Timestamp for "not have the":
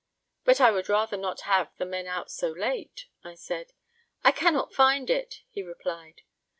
1.15-1.85